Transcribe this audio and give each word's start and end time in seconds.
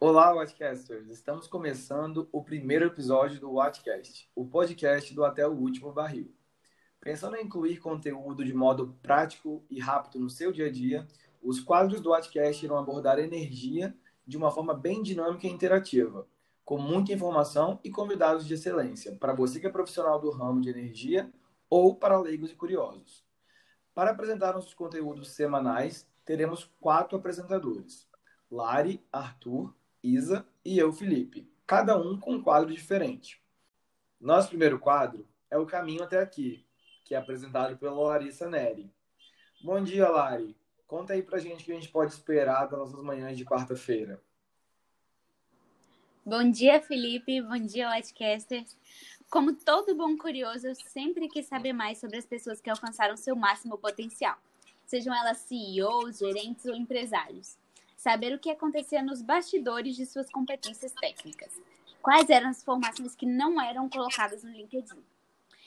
Olá, 0.00 0.32
Watchcasters! 0.32 1.08
Estamos 1.08 1.46
começando 1.46 2.28
o 2.32 2.42
primeiro 2.42 2.86
episódio 2.86 3.38
do 3.38 3.52
Watchcast, 3.52 4.28
o 4.34 4.46
podcast 4.46 5.14
do 5.14 5.24
Até 5.24 5.46
o 5.46 5.52
Último 5.52 5.92
Barril. 5.92 6.34
Pensando 7.00 7.36
em 7.36 7.44
incluir 7.44 7.78
conteúdo 7.78 8.44
de 8.44 8.52
modo 8.52 8.96
prático 9.02 9.64
e 9.70 9.78
rápido 9.78 10.18
no 10.18 10.30
seu 10.30 10.50
dia 10.50 10.66
a 10.66 10.72
dia, 10.72 11.06
os 11.42 11.60
quadros 11.60 12.00
do 12.00 12.10
Watchcast 12.10 12.64
irão 12.64 12.78
abordar 12.78 13.18
energia 13.18 13.94
de 14.26 14.36
uma 14.36 14.50
forma 14.50 14.74
bem 14.74 15.02
dinâmica 15.02 15.46
e 15.46 15.50
interativa, 15.50 16.26
com 16.68 16.76
muita 16.76 17.14
informação 17.14 17.80
e 17.82 17.88
convidados 17.88 18.46
de 18.46 18.52
excelência, 18.52 19.16
para 19.16 19.32
você 19.32 19.58
que 19.58 19.66
é 19.66 19.70
profissional 19.70 20.20
do 20.20 20.30
ramo 20.30 20.60
de 20.60 20.68
energia 20.68 21.32
ou 21.70 21.94
para 21.94 22.20
leigos 22.20 22.50
e 22.50 22.54
curiosos. 22.54 23.24
Para 23.94 24.10
apresentar 24.10 24.52
nossos 24.52 24.74
conteúdos 24.74 25.30
semanais, 25.30 26.06
teremos 26.26 26.70
quatro 26.78 27.16
apresentadores: 27.16 28.06
Lari, 28.50 29.02
Arthur, 29.10 29.74
Isa 30.02 30.46
e 30.62 30.78
eu, 30.78 30.92
Felipe, 30.92 31.50
cada 31.66 31.96
um 31.96 32.20
com 32.20 32.34
um 32.34 32.42
quadro 32.42 32.70
diferente. 32.70 33.42
Nosso 34.20 34.50
primeiro 34.50 34.78
quadro 34.78 35.26
é 35.50 35.56
o 35.56 35.64
Caminho 35.64 36.02
até 36.02 36.20
aqui, 36.20 36.66
que 37.02 37.14
é 37.14 37.18
apresentado 37.18 37.78
pela 37.78 37.98
Larissa 37.98 38.46
Neri. 38.46 38.92
Bom 39.64 39.82
dia, 39.82 40.06
Lari. 40.06 40.54
Conta 40.86 41.14
aí 41.14 41.22
pra 41.22 41.38
gente 41.38 41.62
o 41.62 41.64
que 41.64 41.72
a 41.72 41.76
gente 41.76 41.88
pode 41.88 42.12
esperar 42.12 42.66
das 42.66 42.78
nossas 42.78 43.02
manhãs 43.02 43.38
de 43.38 43.46
quarta-feira. 43.46 44.22
Bom 46.28 46.50
dia, 46.50 46.78
Felipe. 46.78 47.40
Bom 47.40 47.56
dia, 47.56 47.88
Whitecaster. 47.88 48.62
Como 49.30 49.54
todo 49.54 49.94
bom 49.94 50.14
curioso, 50.14 50.66
eu 50.66 50.74
sempre 50.74 51.26
quis 51.26 51.46
saber 51.46 51.72
mais 51.72 51.96
sobre 51.96 52.18
as 52.18 52.26
pessoas 52.26 52.60
que 52.60 52.68
alcançaram 52.68 53.16
seu 53.16 53.34
máximo 53.34 53.78
potencial, 53.78 54.36
sejam 54.84 55.14
elas 55.14 55.38
CEOs, 55.38 56.18
gerentes 56.18 56.66
ou 56.66 56.74
empresários. 56.74 57.56
Saber 57.96 58.34
o 58.34 58.38
que 58.38 58.50
acontecia 58.50 59.02
nos 59.02 59.22
bastidores 59.22 59.96
de 59.96 60.04
suas 60.04 60.28
competências 60.28 60.92
técnicas. 60.92 61.58
Quais 62.02 62.28
eram 62.28 62.50
as 62.50 62.62
formações 62.62 63.14
que 63.14 63.24
não 63.24 63.58
eram 63.58 63.88
colocadas 63.88 64.44
no 64.44 64.50
LinkedIn. 64.50 65.02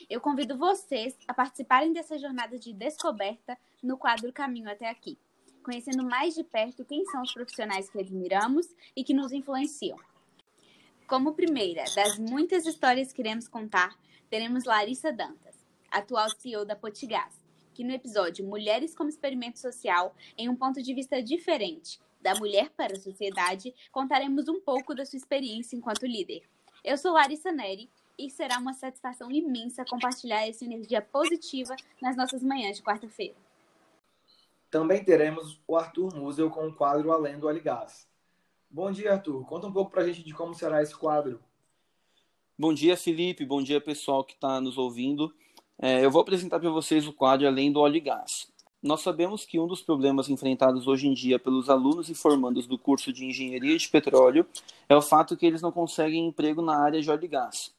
Eu 0.08 0.21
convido 0.21 0.55
vocês 0.55 1.17
a 1.27 1.33
participarem 1.33 1.91
dessa 1.91 2.19
jornada 2.19 2.59
de 2.59 2.71
descoberta 2.71 3.58
no 3.81 3.97
quadro 3.97 4.31
Caminho 4.31 4.69
até 4.69 4.88
aqui, 4.88 5.17
conhecendo 5.64 6.03
mais 6.03 6.36
de 6.36 6.43
perto 6.43 6.86
quem 6.86 7.03
são 7.05 7.23
os 7.23 7.33
profissionais 7.33 7.89
que 7.89 7.99
admiramos 7.99 8.67
e 8.95 9.03
que 9.03 9.16
nos 9.16 9.31
influenciam. 9.31 9.97
Como 11.12 11.34
primeira 11.34 11.84
das 11.94 12.17
muitas 12.17 12.66
histórias 12.66 13.12
que 13.12 13.22
iremos 13.22 13.45
contar, 13.45 14.00
teremos 14.30 14.64
Larissa 14.64 15.12
Dantas, 15.12 15.58
atual 15.92 16.30
CEO 16.30 16.64
da 16.64 16.73
Potigás, 16.73 17.34
que 17.73 17.84
no 17.84 17.92
episódio 17.92 18.48
Mulheres 18.48 18.95
como 18.95 19.09
Experimento 19.09 19.59
Social, 19.59 20.16
em 20.38 20.48
um 20.48 20.56
ponto 20.56 20.82
de 20.82 20.94
vista 20.94 21.22
diferente, 21.22 22.00
da 22.22 22.34
mulher 22.36 22.70
para 22.70 22.94
a 22.94 23.00
sociedade, 23.00 23.76
contaremos 23.92 24.48
um 24.48 24.62
pouco 24.62 24.95
da 24.95 25.06
sua 25.06 25.17
experiência 25.17 25.76
enquanto 25.76 26.06
líder. 26.06 26.44
Eu 26.82 26.98
sou 26.98 27.12
Larissa 27.12 27.52
Neri 27.52 27.89
e 28.17 28.30
será 28.30 28.58
uma 28.58 28.72
satisfação 28.72 29.30
imensa 29.30 29.84
compartilhar 29.84 30.48
essa 30.48 30.64
energia 30.64 31.02
positiva 31.02 31.76
nas 32.02 32.16
nossas 32.16 32.42
manhãs 32.42 32.78
de 32.78 32.84
quarta-feira. 32.84 33.36
Também 34.70 35.04
teremos 35.04 35.59
o 35.67 35.76
Arthur 35.76 36.16
Musel 36.16 36.50
com 36.50 36.67
o 36.67 36.73
quadro 36.73 37.12
Além 37.12 37.38
do 37.38 37.50
Aligás. 37.50 38.09
Bom 38.73 38.89
dia, 38.89 39.11
Arthur. 39.11 39.44
Conta 39.45 39.67
um 39.67 39.73
pouco 39.73 39.91
para 39.91 40.03
a 40.03 40.08
gente 40.08 40.23
de 40.23 40.33
como 40.33 40.53
será 40.53 40.81
esse 40.81 40.95
quadro. 40.95 41.41
Bom 42.58 42.73
dia, 42.73 42.95
Felipe. 42.95 43.45
Bom 43.45 43.61
dia, 43.61 43.81
pessoal 43.81 44.23
que 44.23 44.31
está 44.31 44.61
nos 44.61 44.77
ouvindo. 44.77 45.33
É, 45.77 46.05
eu 46.05 46.09
vou 46.09 46.22
apresentar 46.22 46.58
para 46.58 46.69
vocês 46.69 47.05
o 47.05 47.11
quadro 47.11 47.45
Além 47.45 47.69
do 47.69 47.81
Óleo 47.81 47.97
e 47.97 47.99
Gás. 47.99 48.49
Nós 48.81 49.02
sabemos 49.02 49.44
que 49.44 49.59
um 49.59 49.67
dos 49.67 49.81
problemas 49.81 50.30
enfrentados 50.30 50.87
hoje 50.87 51.05
em 51.05 51.14
dia 51.14 51.37
pelos 51.37 51.70
alunos 51.70 52.08
e 52.08 52.15
formandos 52.15 52.65
do 52.65 52.77
curso 52.77 53.11
de 53.11 53.26
Engenharia 53.26 53.77
de 53.77 53.89
Petróleo 53.89 54.48
é 54.88 54.95
o 54.95 55.02
fato 55.02 55.36
que 55.36 55.45
eles 55.45 55.61
não 55.61 55.73
conseguem 55.73 56.26
emprego 56.26 56.61
na 56.61 56.82
área 56.82 57.02
de 57.02 57.11
óleo 57.11 57.26
e 57.26 57.27
gás. 57.27 57.73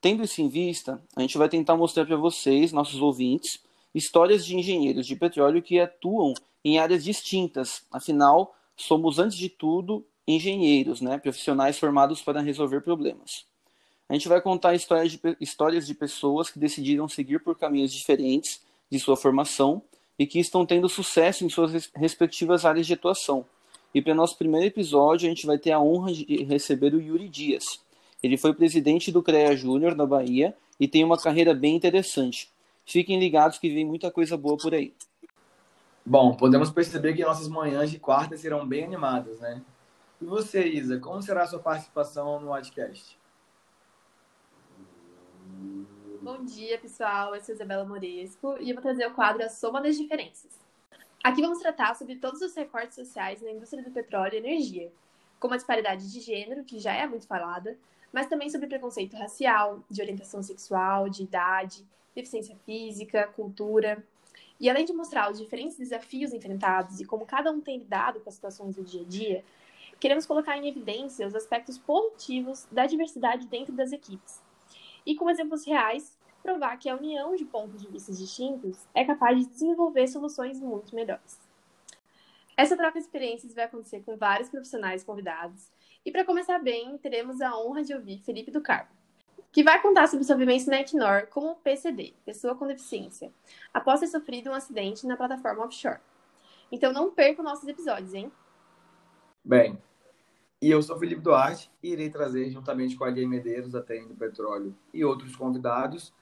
Tendo 0.00 0.22
isso 0.22 0.40
em 0.40 0.48
vista, 0.48 1.02
a 1.16 1.20
gente 1.20 1.36
vai 1.36 1.48
tentar 1.48 1.76
mostrar 1.76 2.06
para 2.06 2.16
vocês, 2.16 2.70
nossos 2.70 3.02
ouvintes, 3.02 3.60
histórias 3.92 4.46
de 4.46 4.54
engenheiros 4.54 5.04
de 5.04 5.16
petróleo 5.16 5.60
que 5.60 5.80
atuam 5.80 6.32
em 6.64 6.78
áreas 6.78 7.02
distintas. 7.02 7.84
Afinal, 7.90 8.54
somos, 8.76 9.18
antes 9.18 9.36
de 9.36 9.48
tudo, 9.48 10.06
engenheiros, 10.28 11.00
né? 11.00 11.16
profissionais 11.18 11.78
formados 11.78 12.20
para 12.20 12.42
resolver 12.42 12.82
problemas. 12.82 13.46
A 14.08 14.12
gente 14.12 14.28
vai 14.28 14.40
contar 14.40 14.74
histórias 14.74 15.12
de, 15.12 15.20
histórias 15.40 15.86
de 15.86 15.94
pessoas 15.94 16.50
que 16.50 16.58
decidiram 16.58 17.08
seguir 17.08 17.42
por 17.42 17.58
caminhos 17.58 17.92
diferentes 17.92 18.60
de 18.90 18.98
sua 19.00 19.16
formação 19.16 19.82
e 20.18 20.26
que 20.26 20.38
estão 20.38 20.66
tendo 20.66 20.88
sucesso 20.88 21.44
em 21.44 21.48
suas 21.48 21.90
respectivas 21.94 22.64
áreas 22.64 22.86
de 22.86 22.92
atuação. 22.92 23.44
E 23.94 24.02
para 24.02 24.14
nosso 24.14 24.36
primeiro 24.36 24.66
episódio, 24.66 25.26
a 25.26 25.30
gente 25.30 25.46
vai 25.46 25.58
ter 25.58 25.72
a 25.72 25.80
honra 25.80 26.12
de 26.12 26.44
receber 26.44 26.94
o 26.94 27.00
Yuri 27.00 27.28
Dias. 27.28 27.64
Ele 28.22 28.36
foi 28.36 28.52
presidente 28.52 29.10
do 29.10 29.22
CREA 29.22 29.56
Júnior 29.56 29.94
na 29.94 30.04
Bahia 30.04 30.54
e 30.78 30.86
tem 30.86 31.04
uma 31.04 31.16
carreira 31.16 31.54
bem 31.54 31.74
interessante. 31.74 32.50
Fiquem 32.84 33.18
ligados 33.18 33.58
que 33.58 33.68
vem 33.68 33.84
muita 33.84 34.10
coisa 34.10 34.36
boa 34.36 34.56
por 34.56 34.74
aí. 34.74 34.92
Bom, 36.04 36.34
podemos 36.34 36.70
perceber 36.70 37.14
que 37.14 37.22
nossas 37.22 37.48
manhãs 37.48 37.90
de 37.90 37.98
quarta 37.98 38.36
serão 38.36 38.66
bem 38.66 38.84
animadas, 38.84 39.38
né? 39.40 39.62
E 40.20 40.24
você, 40.24 40.66
Isa, 40.66 40.98
como 40.98 41.22
será 41.22 41.44
a 41.44 41.46
sua 41.46 41.60
participação 41.60 42.40
no 42.40 42.48
podcast? 42.48 43.16
Bom 46.20 46.44
dia, 46.44 46.76
pessoal. 46.76 47.36
Eu 47.36 47.40
sou 47.40 47.54
Isabela 47.54 47.84
Moresco 47.84 48.56
e 48.60 48.70
eu 48.70 48.74
vou 48.74 48.82
trazer 48.82 49.06
o 49.06 49.14
quadro 49.14 49.44
A 49.44 49.48
Soma 49.48 49.80
das 49.80 49.96
Diferenças. 49.96 50.58
Aqui 51.22 51.40
vamos 51.40 51.60
tratar 51.60 51.94
sobre 51.94 52.16
todos 52.16 52.42
os 52.42 52.52
recortes 52.56 52.96
sociais 52.96 53.40
na 53.40 53.52
indústria 53.52 53.82
do 53.82 53.92
petróleo 53.92 54.34
e 54.34 54.38
energia, 54.38 54.90
como 55.38 55.54
a 55.54 55.56
disparidade 55.56 56.10
de 56.10 56.20
gênero, 56.20 56.64
que 56.64 56.80
já 56.80 56.92
é 56.92 57.06
muito 57.06 57.26
falada, 57.28 57.78
mas 58.12 58.26
também 58.26 58.50
sobre 58.50 58.66
preconceito 58.66 59.16
racial, 59.16 59.84
de 59.88 60.02
orientação 60.02 60.42
sexual, 60.42 61.08
de 61.08 61.22
idade, 61.22 61.86
deficiência 62.12 62.56
física, 62.66 63.28
cultura. 63.36 64.04
E 64.58 64.68
além 64.68 64.84
de 64.84 64.92
mostrar 64.92 65.30
os 65.30 65.38
diferentes 65.38 65.78
desafios 65.78 66.32
enfrentados 66.32 66.98
e 66.98 67.04
como 67.04 67.24
cada 67.24 67.52
um 67.52 67.60
tem 67.60 67.78
lidado 67.78 68.18
com 68.18 68.28
as 68.28 68.34
situações 68.34 68.74
do 68.74 68.82
dia 68.82 69.02
a 69.02 69.04
dia, 69.04 69.44
queremos 70.00 70.26
colocar 70.26 70.56
em 70.56 70.68
evidência 70.68 71.26
os 71.26 71.34
aspectos 71.34 71.78
positivos 71.78 72.66
da 72.70 72.86
diversidade 72.86 73.46
dentro 73.46 73.72
das 73.72 73.92
equipes. 73.92 74.40
E 75.04 75.14
com 75.14 75.30
exemplos 75.30 75.66
reais, 75.66 76.18
provar 76.42 76.76
que 76.78 76.88
a 76.88 76.96
união 76.96 77.34
de 77.34 77.44
pontos 77.44 77.80
de 77.80 77.88
vista 77.88 78.12
distintos 78.12 78.86
é 78.94 79.04
capaz 79.04 79.38
de 79.38 79.46
desenvolver 79.46 80.06
soluções 80.08 80.60
muito 80.60 80.94
melhores. 80.94 81.40
Essa 82.56 82.76
troca 82.76 82.98
de 82.98 83.04
experiências 83.04 83.54
vai 83.54 83.64
acontecer 83.64 84.02
com 84.02 84.16
vários 84.16 84.48
profissionais 84.48 85.04
convidados 85.04 85.70
e 86.04 86.10
para 86.10 86.24
começar 86.24 86.58
bem, 86.58 86.96
teremos 86.98 87.40
a 87.40 87.56
honra 87.58 87.82
de 87.82 87.94
ouvir 87.94 88.18
Felipe 88.20 88.50
do 88.50 88.60
Carmo, 88.60 88.90
que 89.52 89.62
vai 89.62 89.80
contar 89.80 90.08
sobre 90.08 90.24
sua 90.24 90.36
vivência 90.36 90.70
na 90.70 90.80
Equinor 90.80 91.26
como 91.28 91.56
PCD, 91.56 92.14
pessoa 92.24 92.54
com 92.54 92.66
deficiência, 92.66 93.32
após 93.72 94.00
ter 94.00 94.06
sofrido 94.06 94.50
um 94.50 94.54
acidente 94.54 95.06
na 95.06 95.16
plataforma 95.16 95.64
offshore. 95.64 96.00
Então 96.72 96.92
não 96.92 97.10
percam 97.10 97.44
nossos 97.44 97.68
episódios, 97.68 98.14
hein? 98.14 98.32
Bem, 99.44 99.78
e 100.60 100.70
eu 100.70 100.82
sou 100.82 100.98
Felipe 100.98 101.20
Duarte 101.20 101.70
e 101.82 101.92
irei 101.92 102.10
trazer, 102.10 102.50
juntamente 102.50 102.96
com 102.96 103.04
a 103.04 103.10
Lia 103.10 103.26
Medeiros, 103.26 103.72
da 103.72 103.82
TN 103.82 104.08
do 104.08 104.14
Petróleo 104.14 104.76
e 104.92 105.04
outros 105.04 105.34
convidados, 105.36 106.12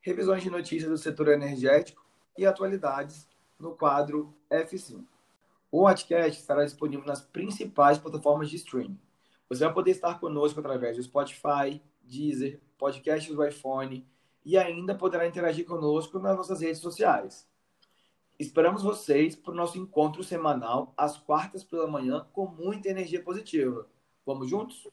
revisões 0.00 0.42
de 0.42 0.50
notícias 0.50 0.90
do 0.90 0.98
setor 0.98 1.28
energético 1.28 2.04
e 2.38 2.46
atualidades 2.46 3.28
no 3.58 3.74
quadro 3.74 4.32
F5. 4.50 5.04
O 5.70 5.82
podcast 5.82 6.40
estará 6.40 6.64
disponível 6.64 7.06
nas 7.06 7.20
principais 7.20 7.98
plataformas 7.98 8.48
de 8.50 8.56
streaming, 8.56 8.98
você 9.48 9.64
vai 9.64 9.72
poder 9.72 9.92
estar 9.92 10.18
conosco 10.18 10.58
através 10.58 10.96
do 10.96 11.02
Spotify, 11.02 11.80
Deezer, 12.02 12.60
podcasts 12.76 13.34
do 13.34 13.44
iPhone 13.44 14.06
e 14.44 14.58
ainda 14.58 14.94
poderá 14.94 15.26
interagir 15.26 15.64
conosco 15.64 16.18
nas 16.18 16.36
nossas 16.36 16.60
redes 16.60 16.80
sociais. 16.80 17.48
Esperamos 18.38 18.82
vocês 18.82 19.34
para 19.34 19.52
o 19.52 19.54
nosso 19.54 19.78
encontro 19.78 20.22
semanal 20.22 20.92
às 20.94 21.16
quartas 21.16 21.64
pela 21.64 21.86
manhã 21.86 22.26
com 22.34 22.46
muita 22.46 22.90
energia 22.90 23.22
positiva. 23.22 23.88
Vamos 24.26 24.50
juntos? 24.50 24.86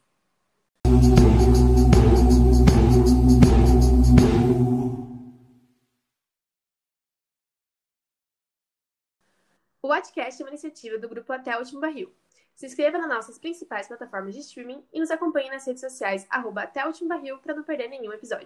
O 9.81 9.87
podcast 9.89 10.41
é 10.41 10.45
uma 10.45 10.51
iniciativa 10.51 10.97
do 10.97 11.09
grupo 11.09 11.33
Até 11.33 11.53
o 11.57 11.59
Último 11.59 11.81
Barril 11.81 12.15
se 12.55 12.65
inscreva 12.65 12.97
nas 12.97 13.09
nossas 13.09 13.39
principais 13.39 13.87
plataformas 13.87 14.33
de 14.33 14.41
streaming 14.41 14.83
e 14.93 14.99
nos 14.99 15.11
acompanhe 15.11 15.49
nas 15.49 15.65
redes 15.65 15.81
sociais 15.81 16.25
arroba 16.29 16.63
até 16.63 16.87
o 16.87 17.07
Barril 17.07 17.39
para 17.39 17.55
não 17.55 17.63
perder 17.63 17.87
nenhum 17.87 18.13
episódio. 18.13 18.41